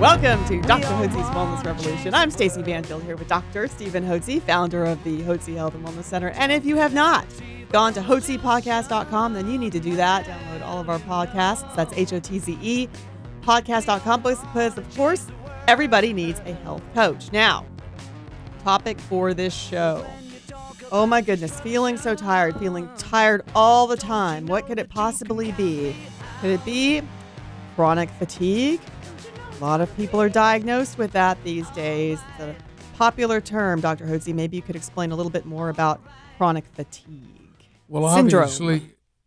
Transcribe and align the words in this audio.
Welcome 0.00 0.44
to 0.46 0.62
Dr. 0.62 0.86
Hotze's 0.86 1.28
Wellness 1.30 1.64
Revolution. 1.64 2.14
I'm 2.14 2.30
Stacy 2.30 2.62
Banfield 2.62 3.02
here 3.02 3.16
with 3.16 3.26
Dr. 3.26 3.66
Stephen 3.66 4.04
Hotze, 4.04 4.40
founder 4.42 4.84
of 4.84 5.02
the 5.02 5.22
Hotze 5.22 5.52
Health 5.56 5.74
and 5.74 5.84
Wellness 5.84 6.04
Center. 6.04 6.28
And 6.28 6.52
if 6.52 6.64
you 6.64 6.76
have 6.76 6.94
not 6.94 7.26
gone 7.72 7.92
to 7.94 8.00
hotzepodcast.com, 8.00 9.34
then 9.34 9.50
you 9.50 9.58
need 9.58 9.72
to 9.72 9.80
do 9.80 9.96
that. 9.96 10.24
Download 10.24 10.62
all 10.64 10.78
of 10.78 10.88
our 10.88 11.00
podcasts. 11.00 11.74
That's 11.74 11.92
H 11.94 12.12
O 12.12 12.20
T 12.20 12.38
Z 12.38 12.56
E 12.62 12.88
podcast.com 13.40 14.22
because, 14.22 14.78
of 14.78 14.96
course, 14.96 15.26
everybody 15.66 16.12
needs 16.12 16.38
a 16.46 16.52
health 16.52 16.82
coach. 16.94 17.32
Now, 17.32 17.66
topic 18.62 19.00
for 19.00 19.34
this 19.34 19.52
show. 19.52 20.06
Oh 20.92 21.06
my 21.06 21.22
goodness, 21.22 21.58
feeling 21.58 21.96
so 21.96 22.14
tired, 22.14 22.56
feeling 22.60 22.88
tired 22.98 23.42
all 23.52 23.88
the 23.88 23.96
time. 23.96 24.46
What 24.46 24.68
could 24.68 24.78
it 24.78 24.90
possibly 24.90 25.50
be? 25.50 25.96
Could 26.40 26.50
it 26.50 26.64
be 26.64 27.02
chronic 27.74 28.10
fatigue? 28.10 28.80
A 29.58 29.64
lot 29.64 29.80
of 29.80 29.94
people 29.96 30.20
are 30.22 30.28
diagnosed 30.28 30.98
with 30.98 31.10
that 31.12 31.42
these 31.42 31.68
days. 31.70 32.20
It's 32.30 32.44
a 32.44 32.56
popular 32.94 33.40
term, 33.40 33.80
Dr. 33.80 34.06
Hotze. 34.06 34.32
Maybe 34.32 34.56
you 34.56 34.62
could 34.62 34.76
explain 34.76 35.10
a 35.10 35.16
little 35.16 35.30
bit 35.30 35.46
more 35.46 35.68
about 35.68 36.00
chronic 36.36 36.64
fatigue. 36.74 37.64
Well, 37.88 38.08
syndrome. 38.14 38.44
obviously, 38.44 38.82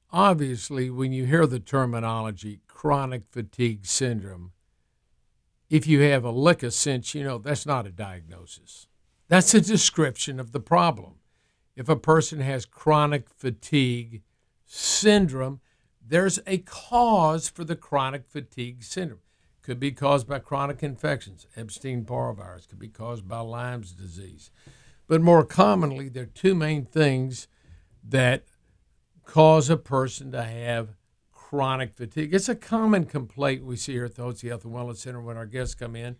obviously, 0.09 0.89
when 0.89 1.11
you 1.11 1.25
hear 1.25 1.45
the 1.45 1.59
terminology 1.59 2.61
chronic 2.67 3.23
fatigue 3.29 3.85
syndrome, 3.85 4.53
if 5.69 5.85
you 5.85 5.99
have 5.99 6.23
a 6.23 6.31
lick 6.31 6.63
of 6.63 6.73
sense, 6.73 7.13
you 7.13 7.25
know 7.25 7.37
that's 7.37 7.65
not 7.65 7.85
a 7.85 7.91
diagnosis. 7.91 8.87
That's 9.27 9.53
a 9.53 9.59
description 9.59 10.39
of 10.39 10.53
the 10.53 10.61
problem. 10.61 11.15
If 11.75 11.89
a 11.89 11.97
person 11.97 12.39
has 12.39 12.65
chronic 12.65 13.27
fatigue 13.29 14.21
syndrome, 14.65 15.59
there's 16.05 16.39
a 16.47 16.59
cause 16.59 17.49
for 17.49 17.65
the 17.65 17.75
chronic 17.75 18.29
fatigue 18.29 18.83
syndrome. 18.83 19.19
Could 19.61 19.79
be 19.79 19.91
caused 19.91 20.27
by 20.27 20.39
chronic 20.39 20.81
infections, 20.81 21.45
Epstein 21.55 22.01
Barr 22.01 22.33
virus 22.33 22.65
could 22.65 22.79
be 22.79 22.87
caused 22.87 23.27
by 23.27 23.39
Lyme's 23.39 23.91
disease. 23.91 24.49
But 25.07 25.21
more 25.21 25.43
commonly, 25.43 26.09
there 26.09 26.23
are 26.23 26.27
two 26.27 26.55
main 26.55 26.85
things 26.85 27.47
that 28.03 28.45
cause 29.23 29.69
a 29.69 29.77
person 29.77 30.31
to 30.31 30.43
have 30.43 30.95
chronic 31.31 31.93
fatigue. 31.93 32.33
It's 32.33 32.49
a 32.49 32.55
common 32.55 33.05
complaint 33.05 33.65
we 33.65 33.75
see 33.75 33.91
here 33.91 34.05
at 34.05 34.15
the 34.15 34.23
Hotze 34.23 34.47
Health 34.47 34.63
and 34.63 34.73
Wellness 34.73 34.97
Center 34.97 35.21
when 35.21 35.37
our 35.37 35.45
guests 35.45 35.75
come 35.75 35.95
in. 35.95 36.15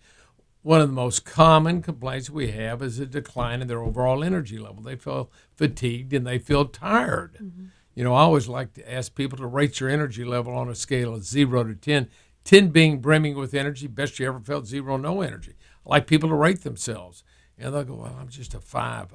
One 0.62 0.82
of 0.82 0.90
the 0.90 0.94
most 0.94 1.26
common 1.26 1.82
complaints 1.82 2.30
we 2.30 2.52
have 2.52 2.82
is 2.82 3.00
a 3.00 3.06
decline 3.06 3.62
in 3.62 3.68
their 3.68 3.82
overall 3.82 4.24
energy 4.24 4.60
level. 4.60 4.84
They 4.84 4.98
feel 4.98 5.32
fatigued 5.56 6.14
and 6.14 6.28
they 6.28 6.38
feel 6.38 6.66
tired. 6.66 7.38
Mm-hmm. 7.42 7.66
You 7.96 8.04
know, 8.04 8.14
I 8.14 8.22
always 8.22 8.48
like 8.48 8.74
to 8.74 8.94
ask 8.94 9.16
people 9.16 9.38
to 9.38 9.48
rate 9.48 9.80
your 9.80 9.90
energy 9.90 10.24
level 10.24 10.54
on 10.54 10.70
a 10.70 10.76
scale 10.76 11.14
of 11.14 11.24
zero 11.24 11.64
to 11.64 11.76
10, 11.76 12.10
10 12.44 12.70
being 12.70 13.00
brimming 13.00 13.36
with 13.36 13.54
energy, 13.54 13.88
best 13.88 14.20
you 14.20 14.28
ever 14.28 14.40
felt, 14.40 14.66
zero, 14.66 14.98
no 14.98 15.22
energy. 15.22 15.56
I 15.86 15.90
like 15.90 16.08
people 16.08 16.30
to 16.30 16.36
rate 16.36 16.62
themselves. 16.62 17.24
And 17.58 17.74
they'll 17.74 17.84
go, 17.84 17.96
well, 17.96 18.18
I'm 18.20 18.30
just 18.30 18.54
a 18.54 18.60
five, 18.60 19.14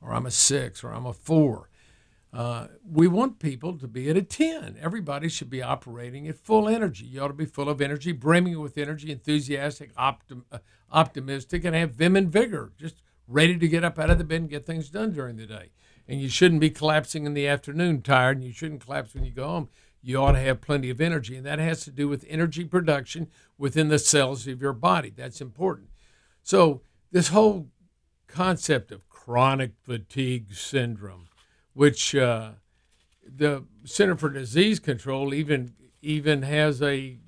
or 0.00 0.12
I'm 0.12 0.26
a 0.26 0.30
six, 0.30 0.84
or 0.84 0.92
I'm 0.92 1.06
a 1.06 1.12
four. 1.12 1.68
Uh, 2.32 2.66
we 2.88 3.08
want 3.08 3.38
people 3.38 3.78
to 3.78 3.88
be 3.88 4.10
at 4.10 4.16
a 4.16 4.22
10. 4.22 4.76
Everybody 4.80 5.28
should 5.28 5.48
be 5.48 5.62
operating 5.62 6.28
at 6.28 6.36
full 6.36 6.68
energy. 6.68 7.06
You 7.06 7.22
ought 7.22 7.28
to 7.28 7.34
be 7.34 7.46
full 7.46 7.68
of 7.68 7.80
energy, 7.80 8.12
brimming 8.12 8.60
with 8.60 8.76
energy, 8.76 9.10
enthusiastic, 9.10 9.94
optim- 9.96 10.44
uh, 10.52 10.58
optimistic, 10.92 11.64
and 11.64 11.74
have 11.74 11.92
vim 11.92 12.16
and 12.16 12.30
vigor, 12.30 12.72
just 12.78 12.96
ready 13.26 13.56
to 13.58 13.68
get 13.68 13.84
up 13.84 13.98
out 13.98 14.10
of 14.10 14.18
the 14.18 14.24
bed 14.24 14.42
and 14.42 14.50
get 14.50 14.66
things 14.66 14.90
done 14.90 15.12
during 15.12 15.36
the 15.36 15.46
day. 15.46 15.70
And 16.06 16.20
you 16.20 16.28
shouldn't 16.28 16.60
be 16.60 16.70
collapsing 16.70 17.24
in 17.24 17.34
the 17.34 17.48
afternoon 17.48 18.02
tired, 18.02 18.36
and 18.36 18.46
you 18.46 18.52
shouldn't 18.52 18.84
collapse 18.84 19.14
when 19.14 19.24
you 19.24 19.30
go 19.30 19.46
home. 19.46 19.68
You 20.02 20.18
ought 20.18 20.32
to 20.32 20.40
have 20.40 20.60
plenty 20.60 20.90
of 20.90 21.00
energy, 21.00 21.36
and 21.36 21.44
that 21.46 21.58
has 21.58 21.84
to 21.84 21.90
do 21.90 22.08
with 22.08 22.24
energy 22.28 22.64
production 22.64 23.28
within 23.56 23.88
the 23.88 23.98
cells 23.98 24.46
of 24.46 24.62
your 24.62 24.72
body. 24.72 25.12
That's 25.14 25.40
important. 25.40 25.88
So, 26.42 26.82
this 27.10 27.28
whole 27.28 27.68
concept 28.26 28.92
of 28.92 29.08
chronic 29.08 29.72
fatigue 29.82 30.54
syndrome, 30.54 31.28
which 31.72 32.14
uh, 32.14 32.52
the 33.26 33.64
Center 33.84 34.16
for 34.16 34.28
Disease 34.28 34.78
Control 34.78 35.34
even 35.34 35.74
even 36.00 36.42
has 36.42 36.80
a 36.80 37.18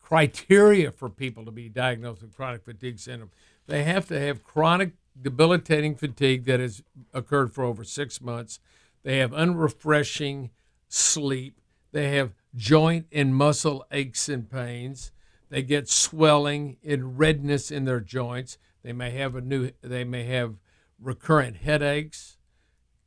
criteria 0.00 0.90
for 0.90 1.08
people 1.08 1.44
to 1.44 1.50
be 1.50 1.68
diagnosed 1.68 2.22
with 2.22 2.34
chronic 2.34 2.64
fatigue 2.64 2.98
syndrome. 2.98 3.30
They 3.66 3.84
have 3.84 4.08
to 4.08 4.18
have 4.18 4.42
chronic 4.42 4.92
debilitating 5.20 5.94
fatigue 5.94 6.46
that 6.46 6.60
has 6.60 6.82
occurred 7.12 7.52
for 7.52 7.64
over 7.64 7.84
six 7.84 8.20
months. 8.20 8.60
They 9.02 9.18
have 9.18 9.32
unrefreshing 9.32 10.50
sleep. 10.88 11.60
They 11.92 12.10
have 12.16 12.32
joint 12.54 13.06
and 13.12 13.34
muscle 13.34 13.84
aches 13.90 14.28
and 14.28 14.50
pains. 14.50 15.12
They 15.50 15.62
get 15.62 15.88
swelling 15.88 16.76
and 16.84 17.18
redness 17.18 17.70
in 17.70 17.84
their 17.84 18.00
joints. 18.00 18.58
They 18.82 18.92
may 18.92 19.10
have 19.10 19.34
a 19.34 19.40
new. 19.40 19.70
They 19.82 20.04
may 20.04 20.24
have 20.24 20.56
recurrent 21.00 21.58
headaches, 21.58 22.36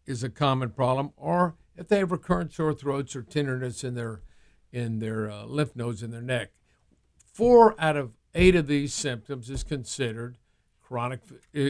is 0.06 0.24
a 0.24 0.30
common 0.30 0.72
problem, 0.72 1.12
or 1.16 1.56
if 1.76 1.88
they 1.88 2.00
have 2.00 2.12
recurrent 2.12 2.54
sore 2.54 2.74
throats 2.74 3.16
or 3.16 3.22
tenderness 3.22 3.84
in 3.84 3.96
their 3.96 4.22
in 4.72 5.00
their 5.00 5.30
uh, 5.30 5.46
lymph 5.46 5.76
nodes 5.76 6.02
in 6.02 6.12
their 6.12 6.22
neck. 6.22 6.52
Four 7.34 7.76
out 7.80 7.98
of 7.98 8.12
eight 8.34 8.56
of 8.56 8.68
these 8.68 8.94
symptoms 8.94 9.50
is 9.50 9.64
considered 9.64 10.38
chronic 10.82 11.22
uh, 11.56 11.70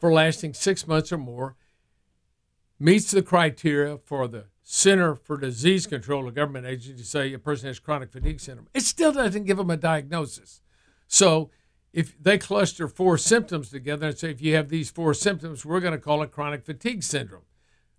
for 0.00 0.12
lasting 0.12 0.54
six 0.54 0.86
months 0.86 1.12
or 1.12 1.18
more. 1.18 1.56
Meets 2.80 3.10
the 3.10 3.22
criteria 3.22 3.98
for 3.98 4.28
the 4.28 4.44
Center 4.70 5.14
for 5.14 5.38
Disease 5.38 5.86
Control, 5.86 6.28
a 6.28 6.30
government 6.30 6.66
agency, 6.66 7.02
say 7.02 7.32
a 7.32 7.38
person 7.38 7.68
has 7.68 7.78
chronic 7.78 8.12
fatigue 8.12 8.38
syndrome. 8.38 8.68
It 8.74 8.82
still 8.82 9.12
doesn't 9.12 9.44
give 9.44 9.56
them 9.56 9.70
a 9.70 9.78
diagnosis. 9.78 10.60
So 11.06 11.50
if 11.94 12.22
they 12.22 12.36
cluster 12.36 12.86
four 12.86 13.16
symptoms 13.16 13.70
together 13.70 14.08
and 14.08 14.18
say, 14.18 14.30
if 14.30 14.42
you 14.42 14.56
have 14.56 14.68
these 14.68 14.90
four 14.90 15.14
symptoms, 15.14 15.64
we're 15.64 15.80
going 15.80 15.94
to 15.94 15.98
call 15.98 16.22
it 16.22 16.32
chronic 16.32 16.66
fatigue 16.66 17.02
syndrome. 17.02 17.46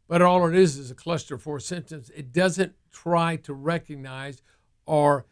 But 0.08 0.22
all 0.22 0.48
it 0.48 0.54
is 0.54 0.78
is 0.78 0.92
a 0.92 0.96
cluster 0.96 1.34
of 1.34 1.42
four 1.42 1.60
symptoms. 1.60 2.12
It 2.12 2.32
doesn't 2.32 2.74
try 2.92 3.36
to 3.38 3.54
recognize 3.56 4.44
or 4.86 5.26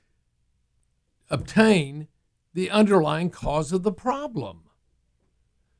obtain 1.30 2.08
the 2.56 2.72
underlying 2.72 3.30
cause 3.30 3.72
of 3.72 3.84
the 3.84 3.92
problem. 3.92 4.64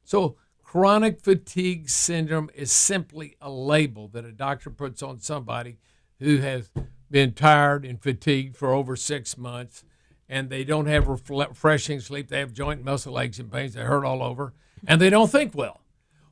So, 0.04 0.38
chronic 0.68 1.22
fatigue 1.22 1.90
syndrome 1.90 2.50
is 2.54 2.70
simply 2.70 3.38
a 3.40 3.50
label 3.50 4.10
that 4.10 4.26
a 4.26 4.32
doctor 4.34 4.70
puts 4.70 5.02
on 5.02 5.18
somebody 5.18 5.78
who 6.20 6.38
has 6.38 6.70
been 7.10 7.32
tired 7.32 7.86
and 7.86 8.02
fatigued 8.02 8.58
for 8.58 8.74
over 8.74 8.98
six 8.98 9.38
months 9.38 9.86
and 10.28 10.50
they 10.50 10.66
don't 10.66 10.88
have 10.88 11.08
refreshing 11.08 12.02
sleep. 12.02 12.28
They 12.28 12.40
have 12.40 12.52
joint 12.52 12.84
muscle 12.84 13.18
aches 13.18 13.40
and 13.40 13.50
pains. 13.50 13.76
They 13.76 13.82
hurt 13.82 14.04
all 14.04 14.22
over 14.22 14.54
and 14.86 15.00
they 15.00 15.10
don't 15.10 15.32
think 15.32 15.56
well. 15.56 15.80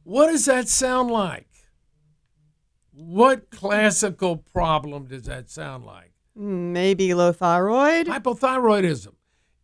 What 0.03 0.27
does 0.27 0.45
that 0.47 0.67
sound 0.67 1.09
like? 1.09 1.47
What 2.91 3.49
classical 3.49 4.35
problem 4.35 5.05
does 5.07 5.23
that 5.23 5.49
sound 5.49 5.85
like? 5.85 6.11
Maybe 6.35 7.13
low 7.13 7.31
thyroid. 7.31 8.07
Hypothyroidism. 8.07 9.13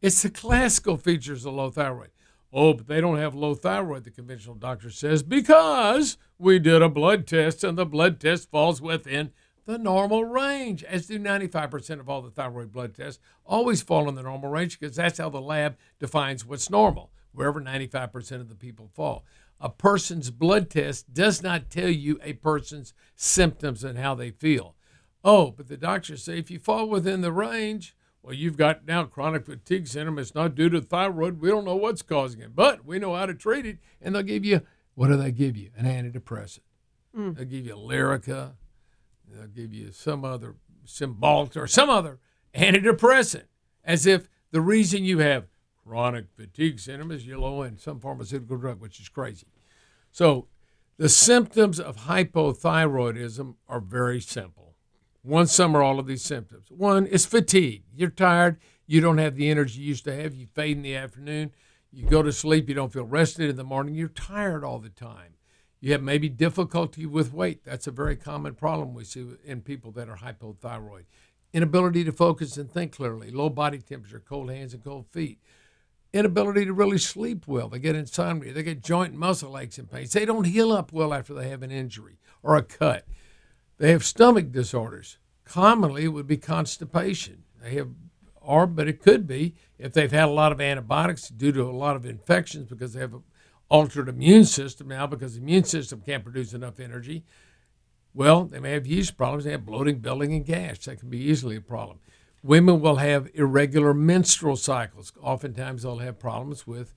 It's 0.01 0.21
the 0.21 0.29
classical 0.29 0.95
features 0.95 1.45
of 1.45 1.55
low 1.55 1.71
thyroid. 1.71 2.11
Oh, 2.53 2.73
but 2.73 2.87
they 2.87 2.99
don't 2.99 3.17
have 3.17 3.33
low 3.33 3.55
thyroid, 3.55 4.03
the 4.03 4.11
conventional 4.11 4.55
doctor 4.55 4.89
says, 4.89 5.23
because 5.23 6.17
we 6.37 6.59
did 6.59 6.81
a 6.81 6.89
blood 6.89 7.25
test 7.25 7.63
and 7.63 7.77
the 7.77 7.85
blood 7.85 8.19
test 8.19 8.51
falls 8.51 8.81
within 8.81 9.31
the 9.65 9.77
normal 9.77 10.25
range, 10.25 10.83
as 10.83 11.07
do 11.07 11.19
95% 11.19 11.99
of 11.99 12.09
all 12.09 12.21
the 12.21 12.31
thyroid 12.31 12.71
blood 12.71 12.93
tests, 12.95 13.21
always 13.45 13.81
fall 13.81 14.09
in 14.09 14.15
the 14.15 14.23
normal 14.23 14.49
range 14.49 14.79
because 14.79 14.95
that's 14.95 15.19
how 15.19 15.29
the 15.29 15.41
lab 15.41 15.77
defines 15.99 16.45
what's 16.45 16.69
normal, 16.69 17.11
wherever 17.31 17.61
95% 17.61 18.31
of 18.41 18.49
the 18.49 18.55
people 18.55 18.89
fall. 18.93 19.23
A 19.59 19.69
person's 19.69 20.31
blood 20.31 20.69
test 20.69 21.13
does 21.13 21.43
not 21.43 21.69
tell 21.69 21.89
you 21.89 22.19
a 22.23 22.33
person's 22.33 22.93
symptoms 23.15 23.83
and 23.83 23.97
how 23.97 24.15
they 24.15 24.31
feel. 24.31 24.75
Oh, 25.23 25.51
but 25.51 25.67
the 25.67 25.77
doctors 25.77 26.23
say 26.23 26.39
if 26.39 26.49
you 26.49 26.57
fall 26.57 26.89
within 26.89 27.21
the 27.21 27.31
range, 27.31 27.95
well, 28.23 28.33
you've 28.33 28.57
got 28.57 28.85
now 28.85 29.03
chronic 29.05 29.45
fatigue 29.45 29.87
syndrome. 29.87 30.19
It's 30.19 30.35
not 30.35 30.55
due 30.55 30.69
to 30.69 30.81
thyroid. 30.81 31.41
We 31.41 31.49
don't 31.49 31.65
know 31.65 31.75
what's 31.75 32.01
causing 32.01 32.41
it, 32.41 32.55
but 32.55 32.85
we 32.85 32.99
know 32.99 33.15
how 33.15 33.25
to 33.25 33.33
treat 33.33 33.65
it. 33.65 33.79
And 34.01 34.13
they'll 34.13 34.21
give 34.23 34.45
you, 34.45 34.61
what 34.93 35.07
do 35.07 35.17
they 35.17 35.31
give 35.31 35.57
you? 35.57 35.71
An 35.75 35.85
antidepressant. 35.85 36.59
Mm. 37.17 37.35
They'll 37.35 37.45
give 37.45 37.65
you 37.65 37.75
Lyrica. 37.75 38.53
They'll 39.27 39.47
give 39.47 39.73
you 39.73 39.91
some 39.91 40.23
other 40.23 40.55
Cymbalta 40.85 41.57
or 41.57 41.67
some 41.67 41.89
other 41.89 42.19
antidepressant, 42.55 43.45
as 43.83 44.05
if 44.05 44.27
the 44.51 44.61
reason 44.61 45.03
you 45.03 45.19
have 45.19 45.45
chronic 45.83 46.25
fatigue 46.35 46.79
syndrome 46.79 47.11
is 47.11 47.25
you're 47.25 47.39
low 47.39 47.63
in 47.63 47.77
some 47.77 47.99
pharmaceutical 47.99 48.57
drug, 48.57 48.79
which 48.79 48.99
is 48.99 49.09
crazy. 49.09 49.47
So 50.11 50.47
the 50.97 51.09
symptoms 51.09 51.79
of 51.79 52.05
hypothyroidism 52.05 53.55
are 53.67 53.79
very 53.79 54.21
simple. 54.21 54.60
One 55.23 55.47
sum 55.47 55.75
are 55.75 55.83
all 55.83 55.99
of 55.99 56.07
these 56.07 56.23
symptoms. 56.23 56.65
One 56.69 57.05
is 57.05 57.25
fatigue. 57.25 57.83
You're 57.93 58.09
tired. 58.09 58.57
You 58.87 59.01
don't 59.01 59.19
have 59.19 59.35
the 59.35 59.49
energy 59.49 59.79
you 59.79 59.87
used 59.89 60.05
to 60.05 60.15
have. 60.15 60.33
You 60.33 60.47
fade 60.53 60.77
in 60.77 60.83
the 60.83 60.95
afternoon. 60.95 61.51
You 61.91 62.07
go 62.07 62.23
to 62.23 62.33
sleep. 62.33 62.67
You 62.67 62.75
don't 62.75 62.91
feel 62.91 63.05
rested 63.05 63.49
in 63.49 63.55
the 63.55 63.63
morning. 63.63 63.95
You're 63.95 64.07
tired 64.07 64.63
all 64.63 64.79
the 64.79 64.89
time. 64.89 65.35
You 65.79 65.91
have 65.93 66.01
maybe 66.01 66.29
difficulty 66.29 67.05
with 67.05 67.33
weight. 67.33 67.63
That's 67.63 67.87
a 67.87 67.91
very 67.91 68.15
common 68.15 68.55
problem 68.55 68.93
we 68.93 69.03
see 69.03 69.25
in 69.43 69.61
people 69.61 69.91
that 69.91 70.09
are 70.09 70.17
hypothyroid. 70.17 71.05
Inability 71.53 72.03
to 72.05 72.11
focus 72.11 72.55
and 72.55 72.71
think 72.71 72.93
clearly, 72.93 73.29
low 73.29 73.49
body 73.49 73.79
temperature, 73.79 74.21
cold 74.25 74.49
hands 74.49 74.73
and 74.73 74.83
cold 74.83 75.07
feet. 75.07 75.39
Inability 76.13 76.65
to 76.65 76.73
really 76.73 76.97
sleep 76.97 77.47
well. 77.47 77.67
They 77.67 77.79
get 77.79 77.95
insomnia. 77.95 78.53
They 78.53 78.63
get 78.63 78.83
joint 78.83 79.13
muscle 79.13 79.57
aches 79.57 79.77
and 79.77 79.89
pains. 79.89 80.13
They 80.13 80.25
don't 80.25 80.45
heal 80.45 80.71
up 80.71 80.91
well 80.91 81.13
after 81.13 81.33
they 81.33 81.49
have 81.49 81.63
an 81.63 81.71
injury 81.71 82.19
or 82.43 82.55
a 82.55 82.63
cut. 82.63 83.05
They 83.81 83.89
have 83.89 84.05
stomach 84.05 84.51
disorders. 84.51 85.17
Commonly, 85.43 86.03
it 86.03 86.09
would 86.09 86.27
be 86.27 86.37
constipation. 86.37 87.45
They 87.63 87.73
have, 87.73 87.89
or, 88.39 88.67
but 88.67 88.87
it 88.87 89.01
could 89.01 89.25
be 89.25 89.55
if 89.79 89.91
they've 89.91 90.11
had 90.11 90.25
a 90.25 90.31
lot 90.31 90.51
of 90.51 90.61
antibiotics 90.61 91.29
due 91.29 91.51
to 91.53 91.63
a 91.63 91.71
lot 91.71 91.95
of 91.95 92.05
infections 92.05 92.69
because 92.69 92.93
they 92.93 92.99
have 92.99 93.15
a 93.15 93.21
altered 93.69 94.07
immune 94.07 94.45
system 94.45 94.89
now 94.89 95.07
because 95.07 95.33
the 95.33 95.41
immune 95.41 95.63
system 95.63 95.99
can't 96.05 96.23
produce 96.23 96.53
enough 96.53 96.79
energy. 96.79 97.23
Well, 98.13 98.45
they 98.45 98.59
may 98.59 98.73
have 98.73 98.85
yeast 98.85 99.17
problems. 99.17 99.45
They 99.45 99.51
have 99.51 99.65
bloating, 99.65 99.97
building, 99.97 100.31
and 100.33 100.45
gas. 100.45 100.85
That 100.85 100.99
can 100.99 101.09
be 101.09 101.17
easily 101.17 101.55
a 101.55 101.61
problem. 101.61 101.97
Women 102.43 102.81
will 102.81 102.97
have 102.97 103.31
irregular 103.33 103.95
menstrual 103.95 104.57
cycles. 104.57 105.11
Oftentimes, 105.19 105.81
they'll 105.81 105.97
have 105.97 106.19
problems 106.19 106.67
with 106.67 106.93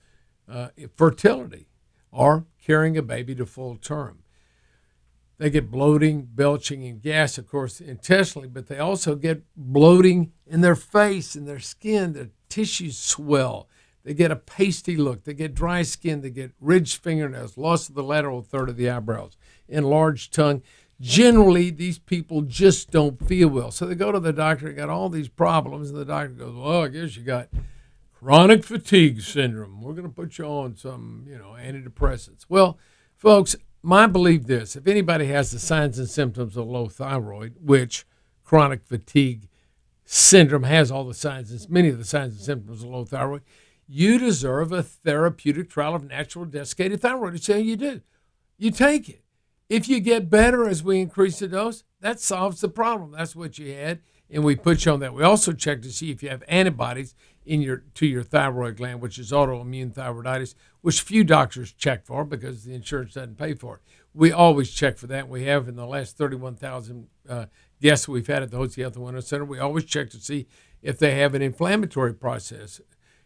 uh, 0.47 0.67
fertility 0.95 1.67
or 2.11 2.45
carrying 2.63 2.95
a 2.95 3.01
baby 3.01 3.33
to 3.33 3.47
full 3.47 3.75
term. 3.75 4.19
They 5.37 5.49
get 5.49 5.69
bloating, 5.69 6.29
belching, 6.33 6.85
and 6.85 7.01
gas, 7.01 7.37
of 7.37 7.47
course, 7.47 7.81
intestinally, 7.81 8.47
but 8.47 8.67
they 8.67 8.79
also 8.79 9.15
get 9.15 9.43
bloating 9.55 10.31
in 10.47 10.61
their 10.61 10.75
face 10.75 11.35
and 11.35 11.47
their 11.47 11.59
skin. 11.59 12.13
Their 12.13 12.29
tissues 12.47 12.97
swell. 12.97 13.67
They 14.05 14.13
get 14.13 14.31
a 14.31 14.35
pasty 14.35 14.95
look. 14.95 15.23
They 15.23 15.33
get 15.33 15.53
dry 15.53 15.81
skin. 15.81 16.21
They 16.21 16.29
get 16.29 16.51
ridged 16.61 17.03
fingernails, 17.03 17.57
loss 17.57 17.89
of 17.89 17.95
the 17.95 18.03
lateral 18.03 18.41
third 18.41 18.69
of 18.69 18.77
the 18.77 18.89
eyebrows, 18.89 19.35
enlarged 19.67 20.33
tongue. 20.33 20.61
Generally, 21.01 21.71
these 21.71 21.99
people 21.99 22.41
just 22.41 22.91
don't 22.91 23.21
feel 23.27 23.49
well. 23.49 23.71
So 23.71 23.85
they 23.85 23.95
go 23.95 24.13
to 24.13 24.19
the 24.19 24.31
doctor, 24.31 24.67
they 24.67 24.73
got 24.73 24.89
all 24.89 25.09
these 25.09 25.27
problems, 25.27 25.89
and 25.89 25.99
the 25.99 26.05
doctor 26.05 26.29
goes, 26.29 26.55
Well, 26.55 26.83
I 26.83 26.87
guess 26.87 27.17
you 27.17 27.23
got 27.23 27.49
chronic 28.13 28.63
fatigue 28.63 29.21
syndrome. 29.21 29.81
We're 29.81 29.93
going 29.93 30.07
to 30.07 30.13
put 30.13 30.37
you 30.37 30.45
on 30.45 30.77
some, 30.77 31.25
you 31.27 31.37
know, 31.37 31.57
antidepressants. 31.59 32.45
Well, 32.47 32.77
folks, 33.17 33.55
my 33.85 34.07
belief 34.07 34.45
this 34.45 34.75
if 34.75 34.87
anybody 34.87 35.27
has 35.27 35.51
the 35.51 35.59
signs 35.59 35.99
and 35.99 36.09
symptoms 36.09 36.57
of 36.57 36.65
low 36.65 36.87
thyroid, 36.87 37.55
which 37.61 38.05
chronic 38.43 38.83
fatigue 38.83 39.47
syndrome 40.03 40.63
has 40.63 40.91
all 40.91 41.03
the 41.03 41.13
signs 41.13 41.51
and 41.51 41.69
many 41.69 41.89
of 41.89 41.97
the 41.97 42.03
signs 42.03 42.33
and 42.33 42.41
symptoms 42.41 42.83
of 42.83 42.89
low 42.89 43.05
thyroid, 43.05 43.43
you 43.87 44.17
deserve 44.17 44.71
a 44.71 44.81
therapeutic 44.81 45.69
trial 45.69 45.93
of 45.93 46.03
natural 46.03 46.45
desiccated 46.45 46.99
thyroid. 46.99 47.35
It's 47.35 47.47
how 47.47 47.55
you 47.55 47.75
do. 47.75 48.01
You 48.57 48.71
take 48.71 49.07
it. 49.07 49.23
If 49.69 49.87
you 49.87 49.99
get 49.99 50.29
better 50.29 50.67
as 50.67 50.83
we 50.83 50.99
increase 50.99 51.39
the 51.39 51.47
dose, 51.47 51.83
that 52.01 52.19
solves 52.19 52.61
the 52.61 52.69
problem. 52.69 53.11
That's 53.11 53.35
what 53.35 53.59
you 53.59 53.73
had, 53.73 54.01
and 54.29 54.43
we 54.43 54.55
put 54.55 54.85
you 54.85 54.91
on 54.91 54.99
that. 55.01 55.13
We 55.13 55.23
also 55.23 55.51
check 55.51 55.81
to 55.83 55.91
see 55.91 56.11
if 56.11 56.23
you 56.23 56.29
have 56.29 56.43
antibodies 56.47 57.15
in 57.45 57.61
your 57.61 57.83
to 57.93 58.05
your 58.05 58.23
thyroid 58.23 58.77
gland, 58.77 59.01
which 59.01 59.19
is 59.19 59.31
autoimmune 59.31 59.93
thyroiditis, 59.93 60.55
which 60.81 61.01
few 61.01 61.23
doctors 61.23 61.71
check 61.71 62.05
for 62.05 62.25
because 62.25 62.63
the 62.63 62.73
insurance 62.73 63.13
doesn't 63.13 63.37
pay 63.37 63.53
for 63.53 63.75
it. 63.75 63.81
We 64.13 64.31
always 64.31 64.71
check 64.71 64.97
for 64.97 65.07
that. 65.07 65.29
We 65.29 65.45
have 65.45 65.67
in 65.67 65.75
the 65.75 65.85
last 65.85 66.17
31,000 66.17 67.07
uh, 67.29 67.45
guests 67.81 68.07
we've 68.07 68.25
had 68.25 68.43
at 68.43 68.51
the 68.51 68.57
Hotze 68.57 68.81
Health 68.81 68.95
and 68.95 69.05
Wellness 69.05 69.25
Center. 69.25 69.45
We 69.45 69.59
always 69.59 69.85
check 69.85 70.09
to 70.11 70.17
see 70.17 70.47
if 70.81 70.97
they 70.97 71.15
have 71.19 71.35
an 71.35 71.41
inflammatory 71.41 72.13
process 72.13 72.81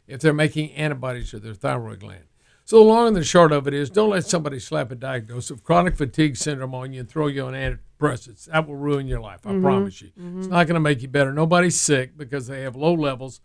if 0.07 0.19
they're 0.19 0.33
making 0.33 0.71
antibodies 0.71 1.29
to 1.31 1.39
their 1.39 1.53
thyroid 1.53 1.99
gland. 1.99 2.23
So 2.69 2.77
the 2.77 2.83
long 2.83 3.07
and 3.07 3.15
the 3.15 3.23
short 3.23 3.51
of 3.51 3.67
it 3.67 3.73
is 3.73 3.89
don't 3.89 4.11
let 4.11 4.27
somebody 4.27 4.59
slap 4.59 4.91
a 4.91 4.95
diagnosis 4.95 5.49
of 5.49 5.63
chronic 5.63 5.95
fatigue 5.95 6.37
syndrome 6.37 6.75
on 6.75 6.93
you 6.93 6.99
and 6.99 7.09
throw 7.09 7.25
you 7.25 7.45
on 7.45 7.53
antidepressants. 7.53 8.45
That 8.45 8.67
will 8.67 8.75
ruin 8.75 9.07
your 9.07 9.21
life, 9.21 9.39
I 9.43 9.53
mm-hmm. 9.53 9.63
promise 9.63 10.03
you. 10.03 10.09
Mm-hmm. 10.09 10.37
It's 10.37 10.47
not 10.49 10.67
going 10.67 10.75
to 10.75 10.79
make 10.79 11.01
you 11.01 11.07
better. 11.07 11.33
Nobody's 11.33 11.79
sick 11.79 12.15
because 12.15 12.45
they 12.45 12.61
have 12.61 12.75
low 12.75 12.93
levels 12.93 13.41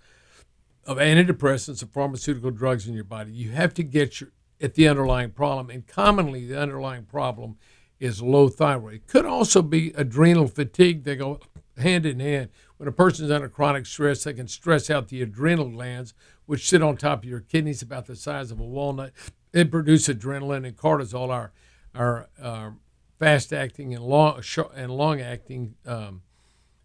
of 0.85 0.99
antidepressants 0.99 1.82
or 1.82 1.87
pharmaceutical 1.87 2.50
drugs 2.50 2.87
in 2.87 2.93
your 2.93 3.05
body. 3.05 3.32
You 3.32 3.53
have 3.53 3.73
to 3.75 3.82
get 3.82 4.21
your 4.21 4.29
at 4.61 4.75
the 4.75 4.87
underlying 4.87 5.31
problem, 5.31 5.70
and 5.70 5.87
commonly 5.87 6.47
the 6.47 6.61
underlying 6.61 7.05
problem 7.05 7.56
is 7.99 8.20
low 8.20 8.50
thyroid. 8.50 8.94
It 8.94 9.06
could 9.06 9.25
also 9.25 9.62
be 9.62 9.94
adrenal 9.97 10.49
fatigue. 10.49 11.05
They 11.05 11.17
go 11.17 11.41
hand 11.76 12.06
in 12.06 12.21
hand. 12.21 12.50
When 12.76 12.88
a 12.88 12.93
person's 12.93 13.31
under 13.31 13.49
chronic 13.49 13.87
stress, 13.87 14.25
they 14.25 14.35
can 14.35 14.49
stress 14.49 14.91
out 14.91 15.09
the 15.09 15.23
adrenal 15.23 15.71
glands, 15.71 16.15
which 16.47 16.69
sit 16.69 16.82
on 16.82 16.97
top 16.97 17.23
of 17.23 17.29
your 17.29 17.41
kidneys 17.41 17.82
about 17.82 18.06
the 18.06 18.17
size 18.17 18.50
of 18.50 18.61
a 18.61 18.65
walnut. 18.65 19.12
They 19.53 19.65
produce 19.65 20.09
adrenaline 20.09 20.67
and 20.67 20.76
cortisol, 20.76 21.31
our, 21.31 21.53
our, 21.94 22.29
uh, 22.41 22.71
fast 23.19 23.53
acting 23.53 23.94
and 23.94 24.05
long, 24.05 24.43
and 24.75 24.91
long 24.91 25.21
acting 25.21 25.76
um, 25.87 26.23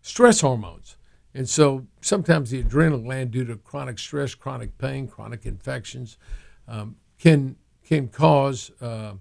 stress 0.02 0.42
hormones. 0.42 0.96
And 1.34 1.50
so 1.50 1.88
sometimes 2.02 2.50
the 2.50 2.60
adrenal 2.60 3.00
gland, 3.00 3.32
due 3.32 3.46
to 3.46 3.56
chronic 3.58 4.00
stress, 4.00 4.36
chronic 4.36 4.78
pain, 4.78 5.08
chronic 5.08 5.46
infections, 5.46 6.18
um, 6.68 6.96
can, 7.18 7.56
can 7.84 8.08
cause. 8.08 8.72
Uh, 8.80 9.14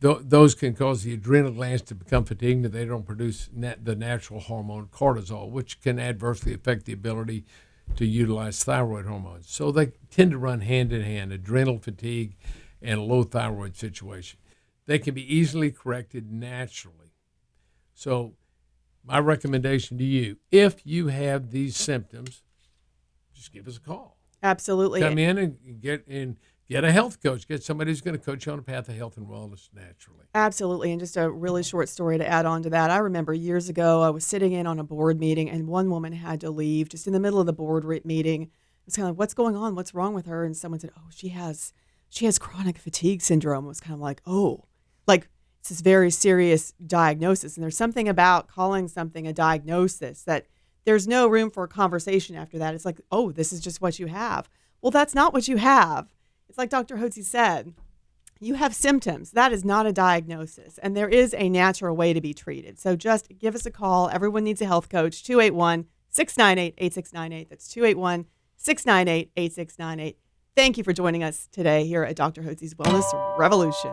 th- 0.00 0.18
those 0.22 0.54
can 0.54 0.74
cause 0.74 1.02
the 1.02 1.14
adrenal 1.14 1.52
glands 1.52 1.82
to 1.82 1.94
become 1.94 2.24
fatigued 2.24 2.64
and 2.64 2.74
they 2.74 2.84
don't 2.84 3.06
produce 3.06 3.48
nat- 3.52 3.84
the 3.84 3.94
natural 3.94 4.40
hormone 4.40 4.86
cortisol, 4.86 5.50
which 5.50 5.80
can 5.80 5.98
adversely 5.98 6.54
affect 6.54 6.84
the 6.84 6.92
ability 6.92 7.44
to 7.94 8.04
utilize 8.04 8.62
thyroid 8.62 9.06
hormones. 9.06 9.48
So 9.48 9.70
they 9.70 9.92
tend 10.10 10.32
to 10.32 10.38
run 10.38 10.60
hand 10.60 10.92
in 10.92 11.02
hand 11.02 11.32
adrenal 11.32 11.78
fatigue 11.78 12.36
and 12.82 13.02
low 13.02 13.22
thyroid 13.22 13.76
situation. 13.76 14.38
They 14.86 14.98
can 14.98 15.14
be 15.14 15.34
easily 15.34 15.70
corrected 15.70 16.30
naturally. 16.30 17.12
So, 17.94 18.34
my 19.04 19.18
recommendation 19.18 19.98
to 19.98 20.04
you 20.04 20.38
if 20.50 20.84
you 20.84 21.08
have 21.08 21.50
these 21.50 21.76
symptoms, 21.76 22.42
just 23.34 23.52
give 23.52 23.66
us 23.68 23.76
a 23.76 23.80
call. 23.80 24.16
Absolutely. 24.42 25.00
Come 25.00 25.18
in 25.18 25.38
and 25.38 25.80
get 25.80 26.04
in 26.06 26.36
get 26.68 26.84
a 26.84 26.92
health 26.92 27.22
coach. 27.22 27.46
Get 27.46 27.62
somebody 27.62 27.90
who's 27.90 28.00
going 28.00 28.18
to 28.18 28.24
coach 28.24 28.46
you 28.46 28.52
on 28.52 28.58
a 28.58 28.62
path 28.62 28.88
of 28.88 28.96
health 28.96 29.16
and 29.16 29.26
wellness 29.26 29.68
naturally. 29.72 30.24
Absolutely. 30.34 30.90
And 30.90 31.00
just 31.00 31.16
a 31.16 31.30
really 31.30 31.62
short 31.62 31.88
story 31.88 32.18
to 32.18 32.26
add 32.26 32.46
on 32.46 32.62
to 32.62 32.70
that. 32.70 32.90
I 32.90 32.98
remember 32.98 33.32
years 33.34 33.68
ago, 33.68 34.02
I 34.02 34.10
was 34.10 34.24
sitting 34.24 34.52
in 34.52 34.66
on 34.66 34.78
a 34.78 34.84
board 34.84 35.18
meeting, 35.18 35.50
and 35.50 35.66
one 35.66 35.90
woman 35.90 36.12
had 36.12 36.40
to 36.42 36.50
leave 36.50 36.88
just 36.88 37.06
in 37.06 37.12
the 37.12 37.20
middle 37.20 37.40
of 37.40 37.46
the 37.46 37.52
board 37.52 37.84
meeting. 38.04 38.42
It 38.42 38.50
was 38.86 38.96
kind 38.96 39.08
of 39.08 39.14
like, 39.14 39.18
what's 39.18 39.34
going 39.34 39.56
on? 39.56 39.74
What's 39.74 39.94
wrong 39.94 40.14
with 40.14 40.26
her? 40.26 40.44
And 40.44 40.56
someone 40.56 40.80
said, 40.80 40.90
oh, 40.96 41.08
she 41.10 41.28
has 41.28 41.72
she 42.08 42.24
has 42.24 42.38
chronic 42.38 42.78
fatigue 42.78 43.20
syndrome. 43.22 43.64
It 43.64 43.68
was 43.68 43.80
kind 43.80 43.94
of 43.94 44.00
like, 44.00 44.22
oh, 44.26 44.64
like 45.06 45.28
it's 45.60 45.70
this 45.70 45.80
very 45.80 46.10
serious 46.10 46.72
diagnosis. 46.86 47.56
And 47.56 47.64
there's 47.64 47.76
something 47.76 48.08
about 48.08 48.48
calling 48.48 48.88
something 48.88 49.26
a 49.26 49.32
diagnosis 49.32 50.22
that 50.22 50.46
there's 50.84 51.08
no 51.08 51.26
room 51.26 51.50
for 51.50 51.64
a 51.64 51.68
conversation 51.68 52.36
after 52.36 52.58
that. 52.58 52.74
It's 52.74 52.84
like, 52.84 53.00
oh, 53.10 53.32
this 53.32 53.52
is 53.52 53.60
just 53.60 53.80
what 53.80 53.98
you 53.98 54.06
have. 54.06 54.48
Well, 54.80 54.92
that's 54.92 55.14
not 55.14 55.32
what 55.32 55.48
you 55.48 55.56
have 55.56 56.14
it's 56.48 56.58
like 56.58 56.70
Dr. 56.70 56.96
Hotze 56.96 57.24
said, 57.24 57.74
you 58.38 58.54
have 58.54 58.74
symptoms. 58.74 59.30
That 59.30 59.52
is 59.52 59.64
not 59.64 59.86
a 59.86 59.92
diagnosis. 59.92 60.78
And 60.78 60.96
there 60.96 61.08
is 61.08 61.34
a 61.38 61.48
natural 61.48 61.96
way 61.96 62.12
to 62.12 62.20
be 62.20 62.34
treated. 62.34 62.78
So 62.78 62.94
just 62.96 63.28
give 63.38 63.54
us 63.54 63.64
a 63.64 63.70
call. 63.70 64.10
Everyone 64.10 64.44
needs 64.44 64.60
a 64.60 64.66
health 64.66 64.88
coach, 64.88 65.24
281 65.24 65.86
698 66.10 66.74
8698. 66.76 67.50
That's 67.50 67.68
281 67.68 68.26
698 68.56 69.30
8698. 69.36 70.18
Thank 70.54 70.78
you 70.78 70.84
for 70.84 70.92
joining 70.92 71.22
us 71.22 71.48
today 71.52 71.86
here 71.86 72.02
at 72.02 72.16
Dr. 72.16 72.42
Hotze's 72.42 72.74
Wellness 72.74 73.38
Revolution. 73.38 73.92